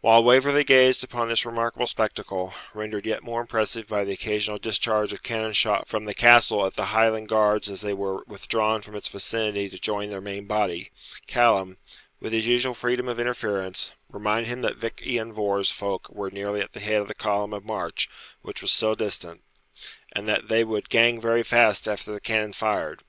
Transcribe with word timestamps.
While 0.00 0.24
Waverley 0.24 0.64
gazed 0.64 1.04
upon 1.04 1.28
this 1.28 1.44
remarkable 1.44 1.86
spectacle, 1.86 2.54
rendered 2.72 3.04
yet 3.04 3.22
more 3.22 3.42
impressive 3.42 3.86
by 3.86 4.04
the 4.04 4.12
occasional 4.12 4.56
discharge 4.56 5.12
of 5.12 5.22
cannon 5.22 5.52
shot 5.52 5.86
from 5.86 6.06
the 6.06 6.14
Castle 6.14 6.64
at 6.64 6.76
the 6.76 6.86
Highland 6.96 7.28
guards 7.28 7.68
as 7.68 7.82
they 7.82 7.92
were 7.92 8.22
withdrawn 8.26 8.80
from 8.80 8.94
its 8.96 9.06
vicinity 9.10 9.68
to 9.68 9.78
join 9.78 10.08
their 10.08 10.22
main 10.22 10.46
body, 10.46 10.90
Callum, 11.26 11.76
with 12.20 12.32
his 12.32 12.46
usual 12.46 12.72
freedom 12.72 13.06
of 13.06 13.20
interference, 13.20 13.92
reminded 14.08 14.48
him 14.48 14.62
that 14.62 14.76
Vich 14.78 15.02
lan 15.04 15.30
Vohr's 15.30 15.68
folk 15.70 16.08
were 16.08 16.30
nearly 16.30 16.62
at 16.62 16.72
the 16.72 16.80
head 16.80 17.02
of 17.02 17.08
the 17.08 17.14
column 17.14 17.52
of 17.52 17.62
march 17.62 18.08
which 18.40 18.62
was 18.62 18.72
still 18.72 18.94
distant, 18.94 19.42
and 20.12 20.26
that 20.26 20.48
'they 20.48 20.64
would 20.64 20.88
gang 20.88 21.20
very 21.20 21.42
fast 21.42 21.86
after 21.86 22.10
the 22.10 22.18
cannon 22.18 22.54
fired.' 22.54 23.02